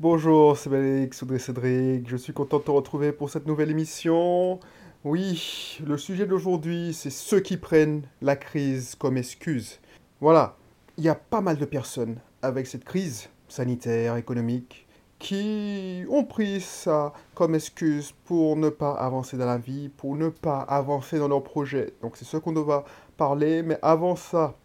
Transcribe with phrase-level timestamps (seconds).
[0.00, 2.08] Bonjour, c'est Alex Audrey Cédric.
[2.08, 4.58] Je suis content de te retrouver pour cette nouvelle émission.
[5.04, 9.78] Oui, le sujet d'aujourd'hui, c'est ceux qui prennent la crise comme excuse.
[10.20, 10.56] Voilà,
[10.98, 14.88] il y a pas mal de personnes avec cette crise sanitaire, économique,
[15.20, 20.28] qui ont pris ça comme excuse pour ne pas avancer dans la vie, pour ne
[20.28, 21.94] pas avancer dans leur projet.
[22.02, 22.84] Donc c'est ce qu'on va
[23.16, 24.56] parler, mais avant ça,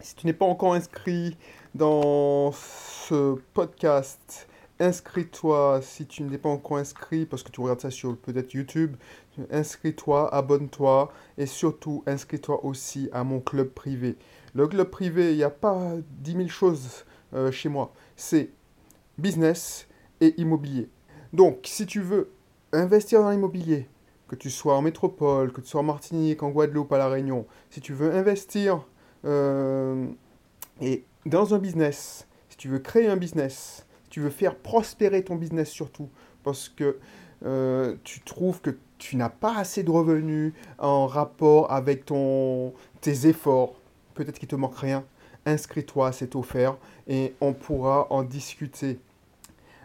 [0.00, 1.36] si tu n'es pas encore inscrit
[1.74, 4.48] dans ce podcast,
[4.82, 8.96] inscris-toi si tu n'es pas encore inscrit, parce que tu regardes ça sur peut-être YouTube.
[9.50, 14.16] Inscris-toi, abonne-toi et surtout inscris-toi aussi à mon club privé.
[14.54, 17.94] Le club privé, il n'y a pas 10 000 choses euh, chez moi.
[18.16, 18.50] C'est
[19.16, 19.86] business
[20.20, 20.88] et immobilier.
[21.32, 22.30] Donc, si tu veux
[22.72, 23.88] investir dans l'immobilier,
[24.28, 27.46] que tu sois en métropole, que tu sois en Martinique, en Guadeloupe, à La Réunion,
[27.70, 28.86] si tu veux investir
[29.24, 30.06] euh,
[30.80, 35.24] et dans un business, si tu veux créer un business, si tu veux faire prospérer
[35.24, 36.10] ton business surtout,
[36.42, 36.98] parce que
[37.46, 42.04] euh, tu trouves que tu n'as pas assez de revenus en rapport avec
[43.00, 43.80] tes efforts,
[44.12, 45.06] peut-être qu'il te manque rien,
[45.46, 46.76] inscris-toi, c'est offert
[47.08, 49.00] et on pourra en discuter.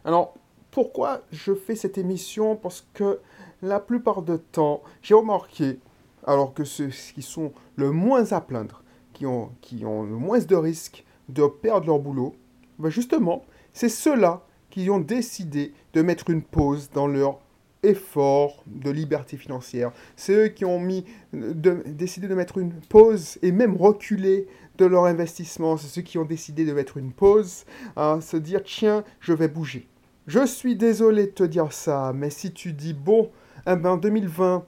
[0.04, 0.34] Alors,
[0.72, 2.58] pourquoi je fais cette émission?
[2.58, 3.22] Parce que
[3.62, 5.80] la plupart du temps, j'ai remarqué,
[6.26, 10.40] alors que ceux qui sont le moins à plaindre, qui ont, qui ont le moins
[10.40, 12.36] de risques de perdre leur boulot,
[12.78, 17.40] ben justement, c'est ceux-là qui ont décidé de mettre une pause dans leur
[17.84, 19.92] effort de liberté financière.
[20.16, 25.06] C'est eux qui ont mis, décidé de mettre une pause et même reculer de leur
[25.06, 25.78] investissement.
[25.78, 29.48] C'est ceux qui ont décidé de mettre une pause, à se dire tiens, je vais
[29.48, 29.88] bouger.
[30.28, 33.32] Je suis désolé de te dire ça, mais si tu dis bon,
[33.66, 34.66] eh ben 2020,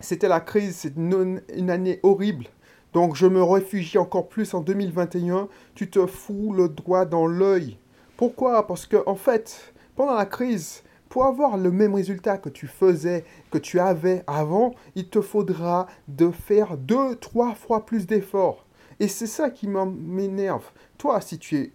[0.00, 2.46] c'était la crise, c'est une, une année horrible.
[2.92, 7.78] Donc je me réfugie encore plus en 2021, tu te fous le doigt dans l'œil.
[8.16, 8.66] Pourquoi?
[8.66, 13.24] Parce que en fait, pendant la crise, pour avoir le même résultat que tu faisais,
[13.50, 18.64] que tu avais avant, il te faudra de faire deux, trois fois plus d'efforts.
[19.00, 20.64] Et c'est ça qui m'énerve.
[20.98, 21.72] Toi, si tu es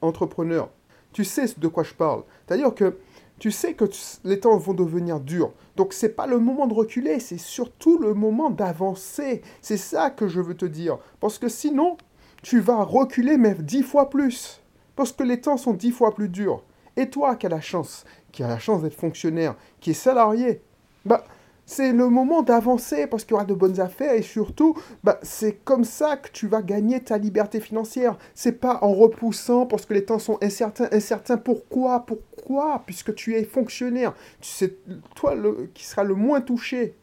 [0.00, 0.68] entrepreneur,
[1.12, 2.24] tu sais de quoi je parle.
[2.46, 2.98] C'est-à-dire que
[3.38, 3.84] tu sais que
[4.24, 5.52] les temps vont devenir durs.
[5.76, 9.42] Donc c'est pas le moment de reculer, c'est surtout le moment d'avancer.
[9.60, 10.98] C'est ça que je veux te dire.
[11.20, 11.96] Parce que sinon,
[12.42, 14.61] tu vas reculer mais dix fois plus.
[14.96, 16.62] Parce que les temps sont dix fois plus durs.
[16.96, 20.62] Et toi qui as la chance, qui a la chance d'être fonctionnaire, qui est salarié,
[21.04, 21.24] bah
[21.64, 25.64] c'est le moment d'avancer parce qu'il y aura de bonnes affaires et surtout, bah, c'est
[25.64, 28.18] comme ça que tu vas gagner ta liberté financière.
[28.34, 30.88] C'est pas en repoussant parce que les temps sont incertains.
[30.92, 32.82] Incertains pourquoi Pourquoi?
[32.84, 34.12] Puisque tu es fonctionnaire.
[34.40, 34.76] Tu sais,
[35.14, 36.96] toi le, qui sera le moins touché.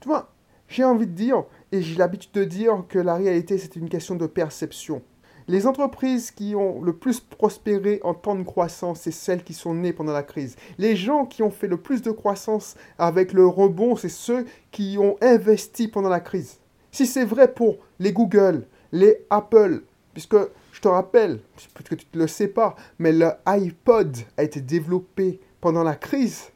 [0.00, 0.32] Tu vois,
[0.68, 4.14] j'ai envie de dire, et j'ai l'habitude de dire que la réalité c'est une question
[4.14, 5.02] de perception.
[5.46, 9.74] Les entreprises qui ont le plus prospéré en temps de croissance, c'est celles qui sont
[9.74, 10.56] nées pendant la crise.
[10.78, 14.96] Les gens qui ont fait le plus de croissance avec le rebond, c'est ceux qui
[14.98, 16.60] ont investi pendant la crise.
[16.92, 19.82] Si c'est vrai pour les Google, les Apple,
[20.14, 20.36] puisque
[20.72, 21.40] je te rappelle,
[21.74, 25.94] peut-être que tu ne le sais pas, mais le iPod a été développé pendant la
[25.94, 26.52] crise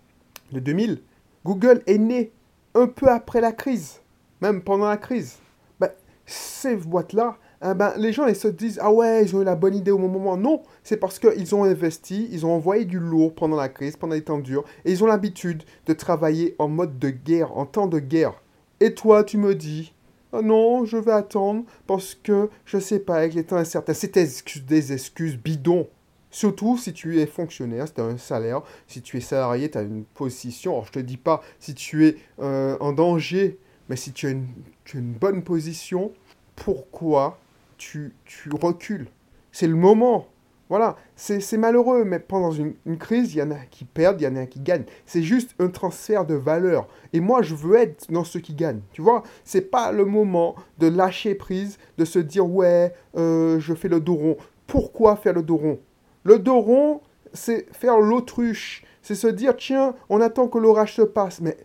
[0.52, 1.02] de 2000.
[1.44, 2.32] Google est né
[2.74, 4.00] un peu après la crise,
[4.40, 5.36] même pendant la crise.
[5.78, 5.90] Ben,
[6.24, 9.56] ces boîtes-là, eh ben, les gens ils se disent Ah ouais, ils ont eu la
[9.56, 10.36] bonne idée au bon moment.
[10.36, 14.14] Non, c'est parce qu'ils ont investi, ils ont envoyé du lourd pendant la crise, pendant
[14.14, 17.88] les temps durs, et ils ont l'habitude de travailler en mode de guerre, en temps
[17.88, 18.34] de guerre.
[18.80, 19.92] Et toi, tu me dis
[20.32, 23.94] ah non, je vais attendre parce que je sais pas, avec les temps incertains.
[23.94, 25.88] C'est des excuses bidons.
[26.30, 29.78] Surtout si tu es fonctionnaire, si tu as un salaire, si tu es salarié, tu
[29.78, 30.72] as une position.
[30.72, 33.58] Alors je te dis pas si tu es euh, en danger,
[33.88, 36.12] mais si tu as une bonne position,
[36.54, 37.38] pourquoi
[37.78, 38.12] tu,
[38.52, 39.08] recules.
[39.52, 40.26] C'est le moment.
[40.68, 44.26] Voilà, c'est malheureux, mais pendant une, crise, il y en a qui perdent, il y
[44.26, 44.84] en a qui gagnent.
[45.06, 46.88] C'est juste un transfert de valeur.
[47.14, 48.82] Et moi, je veux être dans ceux qui gagnent.
[48.92, 53.72] Tu vois, c'est pas le moment de lâcher prise, de se dire ouais, euh, je
[53.72, 54.36] fais le dos rond.
[54.66, 55.80] Pourquoi faire le dos rond?
[56.24, 57.00] Le dos rond,
[57.32, 58.84] c'est faire l'autruche.
[59.00, 61.40] C'est se dire tiens, on attend que l'orage se passe.
[61.40, 61.56] Mais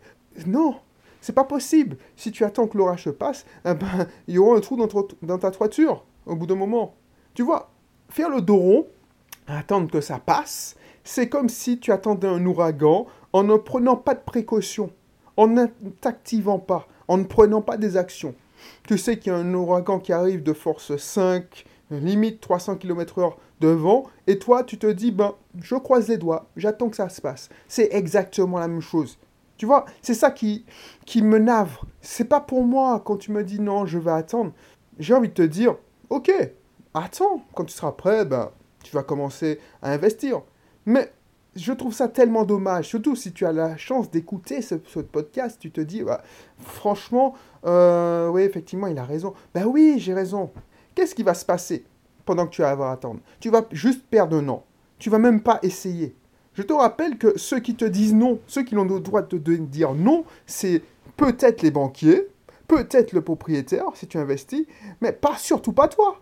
[0.47, 0.75] non,
[1.23, 1.95] c'est pas possible.
[2.17, 5.37] Si tu attends que l'orage se passe, eh ben, il y aura un trou dans,
[5.37, 6.95] ta toiture au bout d'un moment.
[7.33, 7.71] Tu vois,
[8.09, 8.87] faire le dos rond,
[9.47, 14.13] attendre que ça passe, c'est comme si tu attendais un ouragan en ne prenant pas
[14.13, 14.91] de précautions,
[15.37, 15.65] en ne
[16.01, 18.35] t'activant pas, en ne prenant pas des actions.
[18.87, 23.33] Tu sais qu'il y a un ouragan qui arrive de force 5, limite 300 km/h
[23.59, 27.09] de vent, et toi tu te dis, ben, je croise les doigts, j'attends que ça
[27.09, 27.49] se passe.
[27.67, 29.17] C'est exactement la même chose.
[29.57, 30.65] Tu vois, c'est ça qui,
[31.05, 31.85] qui me navre.
[32.01, 34.51] C'est pas pour moi quand tu me dis non, je vais attendre.
[34.99, 35.75] J'ai envie de te dire,
[36.09, 36.31] ok,
[36.93, 38.51] attends, quand tu seras prêt, ben,
[38.83, 40.41] tu vas commencer à investir.
[40.85, 41.11] Mais
[41.55, 45.71] je trouve ça tellement dommage, surtout si tu as la chance d'écouter ce, podcast, tu
[45.71, 46.21] te dis, bah,
[46.59, 47.35] franchement,
[47.65, 49.33] euh, oui, effectivement, il a raison.
[49.53, 50.51] Ben oui, j'ai raison.
[50.95, 51.85] Qu'est-ce qui va se passer
[52.25, 53.19] pendant que tu vas avoir à attendre?
[53.39, 54.63] Tu vas juste perdre un an.
[54.99, 56.15] Tu vas même pas essayer.
[56.53, 59.37] Je te rappelle que ceux qui te disent non, ceux qui ont le droit de
[59.37, 60.83] te dire non, c'est
[61.17, 62.27] peut-être les banquiers,
[62.75, 64.65] peut-être le propriétaire si tu investis,
[65.01, 66.17] mais pas surtout pas toi.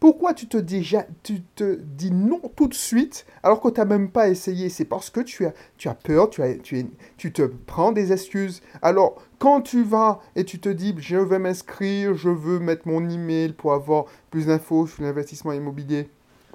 [0.00, 3.84] Pourquoi tu te dis, tu te dis non tout de suite alors que tu n'as
[3.84, 4.68] même pas essayé?
[4.68, 8.12] C'est parce que tu as, tu as peur, tu, as, tu, tu te prends des
[8.12, 8.62] excuses.
[8.82, 13.08] Alors, quand tu vas et tu te dis, je vais m'inscrire, je veux mettre mon
[13.08, 16.08] email pour avoir plus d'infos sur l'investissement immobilier,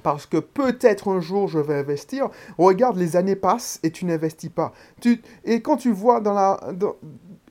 [0.03, 2.29] parce que peut-être un jour je vais investir.
[2.57, 4.73] Regarde, les années passent et tu n'investis pas.
[5.01, 6.59] Tu, et quand tu vois dans la,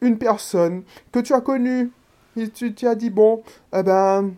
[0.00, 0.82] une personne
[1.12, 1.90] que tu as connue,
[2.54, 3.42] tu, as dit, bon,
[3.74, 4.34] eh ben,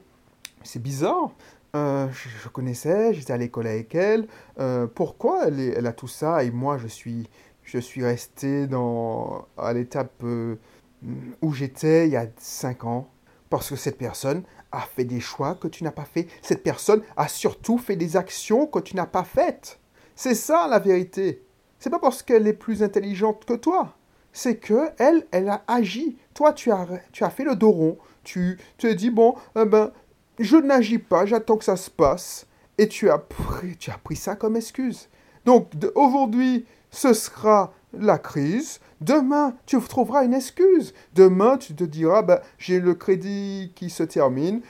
[0.62, 1.31] c'est bizarre.
[1.76, 4.26] Euh, je, connaissais, j'étais à l'école avec elle.
[4.58, 7.28] Euh, pourquoi elle, elle, a tout ça et moi je suis,
[7.62, 10.56] je suis resté dans, à l'étape euh,
[11.43, 13.08] où j'étais il y a 5 ans
[13.50, 14.43] Parce que cette personne
[14.73, 16.29] a fait des choix que tu n'as pas fait.
[16.43, 19.79] Cette personne a surtout fait des actions que tu n'as pas faites.
[20.15, 21.43] C'est ça la vérité.
[21.79, 23.94] C'est pas parce qu'elle est plus intelligente que toi.
[24.32, 26.19] C'est que elle, elle a agi.
[26.35, 27.99] Toi, tu as, tu as fait le dos rond.
[28.25, 29.91] Tu te dis bon, eh ben,
[30.38, 32.47] je n'agis pas, j'attends que ça se passe.
[32.76, 35.09] Et tu as pris, tu as pris ça comme excuse.
[35.44, 38.81] Donc aujourd'hui, ce sera la crise.
[39.00, 40.92] Demain, tu trouveras une excuse.
[41.14, 44.60] Demain, tu te diras, bah, j'ai le crédit qui se termine.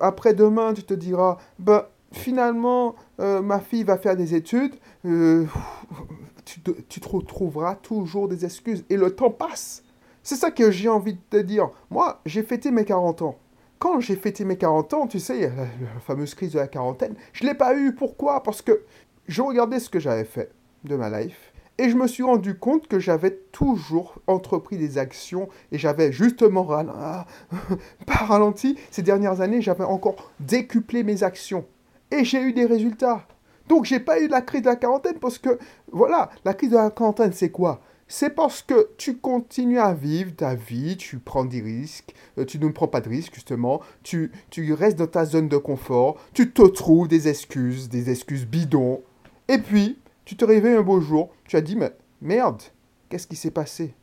[0.00, 4.74] Après-demain, tu te diras, bah, finalement, euh, ma fille va faire des études.
[5.06, 5.46] Euh,
[6.44, 8.84] tu, te, tu trouveras toujours des excuses.
[8.90, 9.82] Et le temps passe.
[10.22, 11.70] C'est ça que j'ai envie de te dire.
[11.90, 13.38] Moi, j'ai fêté mes 40 ans.
[13.78, 17.14] Quand j'ai fêté mes 40 ans, tu sais, la, la fameuse crise de la quarantaine,
[17.32, 17.94] je ne l'ai pas eu.
[17.94, 18.42] Pourquoi?
[18.42, 18.82] Parce que
[19.28, 20.50] je regardais ce que j'avais fait
[20.84, 25.48] de ma life et je me suis rendu compte que j'avais toujours entrepris des actions
[25.70, 26.64] et j'avais justement
[28.06, 28.76] pas ralenti.
[28.90, 31.64] Ces dernières années, j'avais encore décuplé mes actions.
[32.10, 33.26] Et j'ai eu des résultats.
[33.68, 35.58] Donc j'ai pas eu la crise de la quarantaine parce que,
[35.92, 37.80] voilà, la crise de la quarantaine, c'est quoi?
[38.10, 42.58] C'est parce que tu continues à vivre ta vie, tu prends des risques, euh, tu
[42.58, 46.50] ne prends pas de risques justement, tu, tu restes dans ta zone de confort, tu
[46.50, 49.02] te trouves des excuses, des excuses bidons,
[49.46, 49.98] et puis
[50.28, 52.60] tu te réveilles un beau jour, tu as dit, mais merde,
[53.08, 53.94] qu'est-ce qui s'est passé?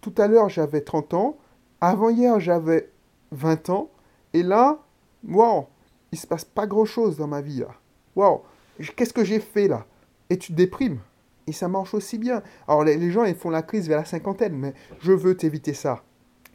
[0.00, 1.38] Tout à l'heure, j'avais 30 ans,
[1.80, 2.90] avant-hier, j'avais
[3.30, 3.90] 20 ans,
[4.32, 4.80] et là,
[5.28, 5.68] wow,
[6.10, 7.68] il se passe pas grand-chose dans ma vie, là.
[8.16, 8.42] Wow,
[8.96, 9.86] qu'est-ce que j'ai fait, là?
[10.30, 10.98] Et tu te déprimes.
[11.46, 12.42] Et ça marche aussi bien.
[12.66, 15.74] Alors, les, les gens, ils font la crise vers la cinquantaine, mais je veux t'éviter
[15.74, 16.02] ça.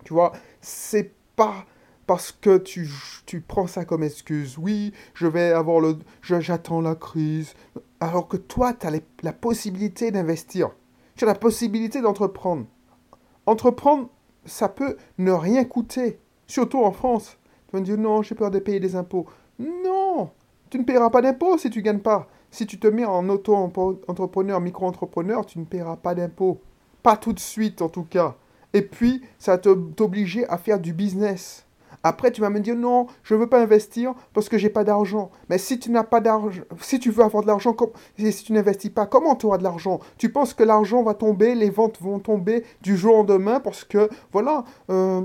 [0.04, 1.66] Tu vois, c'est pas
[2.10, 2.90] parce que tu,
[3.26, 4.58] tu, prends ça comme excuse.
[4.58, 6.00] Oui, je vais avoir le...
[6.24, 7.54] J'attends la crise.
[8.00, 8.92] Alors que toi, tu as
[9.24, 10.72] la possibilité d'investir.
[11.16, 12.66] Tu as la possibilité d'entreprendre.
[13.46, 14.10] Entreprendre,
[14.46, 16.20] ça peut ne rien coûter.
[16.48, 17.38] Surtout en France.
[17.68, 19.26] Tu vas me dire, non, j'ai peur de payer des impôts.
[19.60, 20.32] Non
[20.70, 22.28] Tu ne paieras pas d'impôts si tu ne gagnes pas.
[22.52, 26.62] Si tu te mets en auto-entrepreneur, micro-entrepreneur, tu ne paieras pas d'impôts.
[27.04, 28.36] Pas tout de suite, en tout cas.
[28.74, 31.66] Et puis, ça va t'obliger à faire du business.
[32.04, 34.84] Après, tu vas me dire non, je ne veux pas investir parce que j'ai pas
[34.84, 35.32] d'argent.
[35.50, 37.76] Mais si tu n'as pas d'argent, si tu veux avoir de l'argent,
[38.18, 40.00] si tu n'investis pas, comment tu auras de l'argent?
[40.18, 43.84] Tu penses que l'argent va tomber, les ventes vont tomber du jour au lendemain parce
[43.84, 45.22] que, voilà, euh,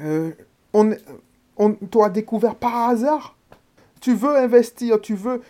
[0.00, 0.30] euh,
[0.72, 0.92] on,
[1.56, 3.36] on t'a découvert par hasard.
[4.00, 5.42] Tu veux investir, tu veux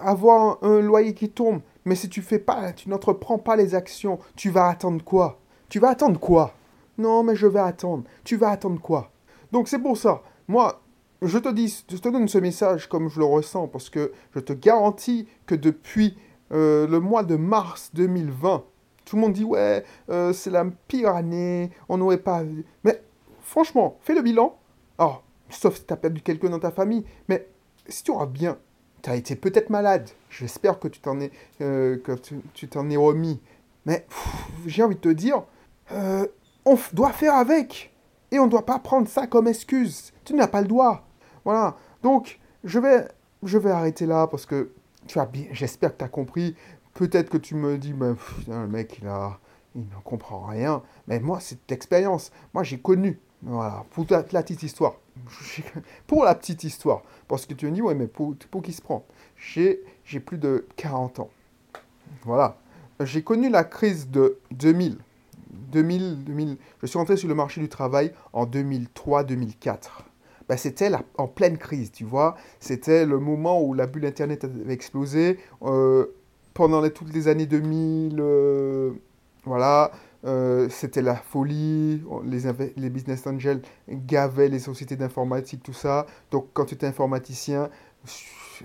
[0.00, 3.74] avoir un, un loyer qui tombe, mais si tu fais pas, tu n'entreprends pas les
[3.74, 5.40] actions, tu vas attendre quoi?
[5.68, 6.54] Tu vas attendre quoi?
[6.98, 8.04] Non, mais je vais attendre.
[8.22, 9.10] Tu vas attendre quoi?
[9.56, 10.82] Donc c'est pour ça, moi,
[11.22, 14.40] je te dis, je te donne ce message comme je le ressens, parce que je
[14.40, 16.18] te garantis que depuis
[16.52, 18.64] euh, le mois de mars 2020,
[19.06, 22.42] tout le monde dit ouais, euh, c'est la pire année, on n'aurait pas...
[22.84, 23.00] Mais
[23.40, 24.58] franchement, fais le bilan.
[24.98, 27.48] Alors, sauf si tu as perdu quelqu'un dans ta famille, mais
[27.88, 28.58] si tu auras bien,
[29.02, 31.30] tu as été peut-être malade, j'espère que tu t'en es,
[31.62, 32.12] euh, que
[32.52, 33.40] tu t'en es remis,
[33.86, 34.06] mais
[34.66, 35.44] j'ai envie de te dire,
[36.66, 37.95] on doit faire avec.
[38.36, 40.12] Et on ne doit pas prendre ça comme excuse.
[40.22, 41.06] Tu n'as pas le droit.
[41.46, 41.74] Voilà.
[42.02, 43.08] Donc, je vais,
[43.42, 44.72] je vais arrêter là parce que
[45.06, 46.54] tu as bien, j'espère que tu as compris.
[46.92, 48.12] Peut-être que tu me dis, mais
[48.46, 49.38] le mec, il a,
[49.74, 50.82] il ne comprend rien.
[51.08, 52.30] Mais moi, c'est l'expérience.
[52.52, 53.18] Moi, j'ai connu.
[53.40, 54.96] Voilà, pour la, petite histoire.
[56.06, 57.04] pour la petite histoire.
[57.28, 59.06] Parce que tu me dis, ouais, mais pour, pour qui se prend?
[59.38, 59.80] J'ai
[60.26, 61.30] plus de 40 ans.
[62.24, 62.58] Voilà.
[63.00, 64.98] J'ai connu la crise de 2000.
[65.70, 70.06] 2000, 2000, je suis rentré sur le marché du travail en 2003-2004.
[70.48, 72.36] Ben, c'était en pleine crise, tu vois.
[72.60, 75.38] C'était le moment où la bulle Internet avait explosé.
[75.62, 76.06] Euh,
[76.54, 78.92] pendant toutes les années 2000, euh,
[79.44, 79.90] voilà,
[80.24, 82.02] euh, c'était la folie.
[82.24, 82.42] Les,
[82.76, 86.06] les business angels gavaient les sociétés d'informatique, tout ça.
[86.30, 87.68] Donc, quand tu étais informaticien,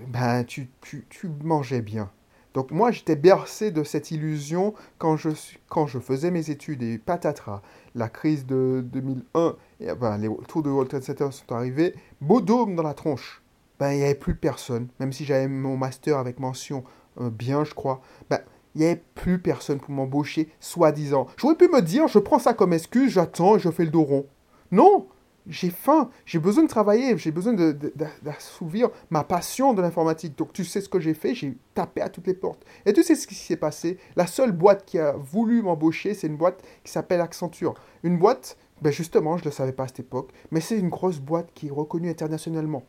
[0.08, 2.10] ben, tu, tu, tu mangeais bien.
[2.54, 5.30] Donc moi, j'étais bercé de cette illusion quand je,
[5.68, 6.82] quand je faisais mes études.
[6.82, 7.62] Et patatras,
[7.94, 12.40] la crise de 2001, et, ben, les tours de World Trade Center sont arrivés, beau
[12.40, 13.42] dôme dans la tronche.
[13.78, 16.84] Ben, il n'y avait plus personne, même si j'avais mon master avec mention
[17.20, 18.00] euh, bien, je crois.
[18.30, 18.40] Ben,
[18.74, 21.26] il n'y avait plus personne pour m'embaucher, soi-disant.
[21.36, 24.02] J'aurais pu me dire, je prends ça comme excuse, j'attends et je fais le dos
[24.02, 24.26] rond.
[24.70, 25.06] Non,
[25.46, 30.36] j'ai faim, j'ai besoin de travailler, j'ai besoin d'assouvir ma passion de l'informatique.
[30.36, 32.64] Donc tu sais ce que j'ai fait, j'ai tapé à toutes les portes.
[32.86, 33.98] Et tu sais ce qui s'est passé?
[34.16, 37.74] La seule boîte qui a voulu m'embaucher, c'est une boîte qui s'appelle Accenture.
[38.02, 40.88] Une boîte, ben justement, je ne le savais pas à cette époque, mais c'est une
[40.88, 42.84] grosse boîte qui est reconnue internationalement.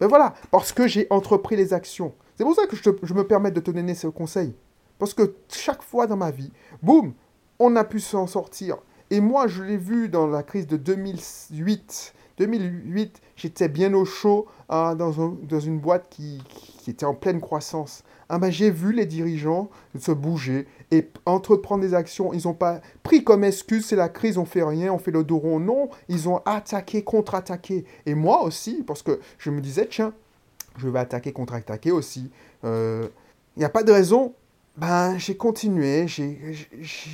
[0.00, 2.14] Ben voilà, parce que j'ai entrepris les actions.
[2.36, 4.54] C'est pour ça que je, je me permets de te donner ce conseil.
[4.98, 6.52] Parce que chaque fois dans ma vie,
[6.82, 7.14] boum,
[7.58, 8.78] on a pu s'en sortir.
[9.12, 12.14] Et moi, je l'ai vu dans la crise de 2008.
[12.38, 18.04] 2008, j'étais bien au chaud hein, dans, une boîte qui, qui, était en pleine croissance.
[18.30, 19.68] Ah ben, j'ai vu les dirigeants
[20.00, 22.32] se bouger et entreprendre des actions.
[22.32, 25.24] Ils n'ont pas pris comme excuse, c'est la crise, on fait rien, on fait le
[25.24, 25.60] dos rond.
[25.60, 27.84] Non, ils ont attaqué, contre-attaqué.
[28.06, 30.14] Et moi aussi, parce que je me disais, tiens,
[30.78, 32.30] je vais attaquer, contre-attaquer aussi.
[32.62, 33.08] Il euh,
[33.58, 34.32] n'y a pas de raison
[34.76, 36.38] ben, j'ai continué, j'ai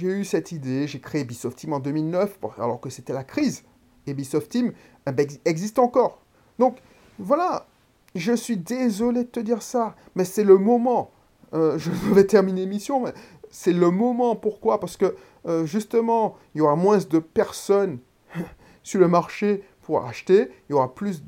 [0.03, 3.65] eu cette idée, j'ai créé Ubisoft Team en 2009, alors que c'était la crise.
[4.07, 4.73] Et Ubisoft Team
[5.07, 6.23] eh ben, existe encore.
[6.59, 6.79] Donc,
[7.19, 7.67] voilà,
[8.15, 11.11] je suis désolé de te dire ça, mais c'est le moment.
[11.53, 13.12] Euh, je vais terminer l'émission, mais
[13.50, 14.37] c'est le moment.
[14.37, 14.79] Pourquoi?
[14.79, 17.99] Parce que, euh, justement, il y aura moins de personnes
[18.85, 21.25] sur le marché pour acheter, il y aura plus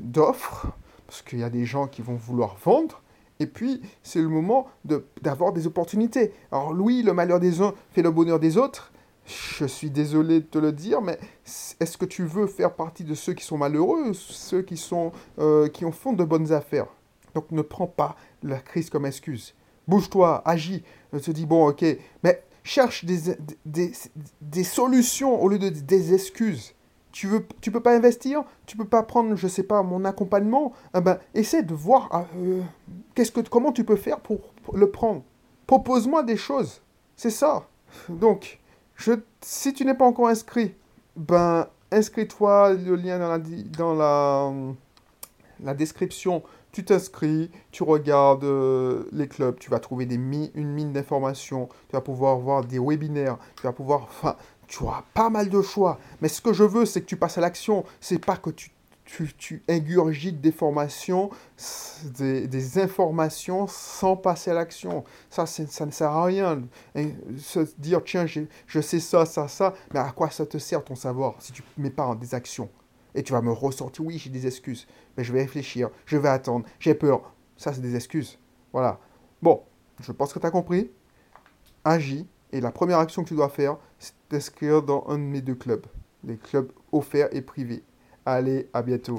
[0.00, 0.68] d'offres,
[1.06, 3.02] parce qu'il y a des gens qui vont vouloir vendre.
[3.38, 4.68] Et puis, c'est le moment
[5.20, 6.32] d'avoir des opportunités.
[6.50, 8.92] Alors oui, le malheur des uns fait le bonheur des autres.
[9.26, 11.18] Je suis désolé de te le dire, mais
[11.80, 15.68] est-ce que tu veux faire partie de ceux qui sont malheureux, ceux qui, sont, euh,
[15.68, 16.86] qui en font de bonnes affaires?
[17.34, 19.54] Donc ne prends pas la crise comme excuse.
[19.88, 21.84] Bouge-toi, agis, te dis, bon, ok,
[22.22, 23.92] mais cherche des, des,
[24.40, 26.75] des solutions au lieu de des excuses
[27.16, 30.74] tu veux, tu peux pas investir, tu peux pas prendre, je sais pas, mon accompagnement,
[30.94, 32.60] eh ben, essaie de voir ah, euh,
[33.14, 34.40] qu'est-ce que, comment tu peux faire pour,
[34.74, 35.22] le prendre.
[35.66, 36.82] Propose-moi des choses.
[37.16, 37.66] C'est ça.
[38.10, 38.60] Donc,
[38.96, 40.74] je, si tu n'es pas encore inscrit,
[41.16, 44.52] ben, inscris-toi, le lien dans la, dans la,
[45.64, 46.42] la description.
[46.72, 51.92] Tu t'inscris, tu regardes euh, les clubs, tu vas trouver des une mine d'informations, tu
[51.94, 54.08] vas pouvoir voir des webinaires, tu vas pouvoir,
[54.66, 55.98] tu auras pas mal de choix.
[56.20, 57.84] Mais ce que je veux, c'est que tu passes à l'action.
[58.00, 58.70] C'est pas que tu,
[59.06, 61.30] tu, tu ingurgites des formations,
[62.04, 65.04] des, informations sans passer à l'action.
[65.30, 66.62] Ça, ça ne sert à rien.
[67.38, 69.74] se dire, tiens, je sais ça, ça, ça.
[69.94, 72.34] Mais à quoi ça te sert ton savoir si tu ne mets pas en des
[72.34, 72.68] actions
[73.14, 74.86] Et tu vas me ressortir, oui, j'ai des excuses.
[75.16, 77.32] Mais je vais réfléchir, je vais attendre, j'ai peur.
[77.56, 78.38] Ça, c'est des excuses.
[78.72, 78.98] Voilà.
[79.40, 79.62] Bon,
[80.00, 80.90] je pense que tu as compris.
[81.84, 85.40] Agis et la première action que tu dois faire, c'est t'inscrire dans un de mes
[85.40, 85.86] deux clubs.
[86.24, 87.82] Les clubs offerts et privés.
[88.24, 89.18] Allez, à bientôt.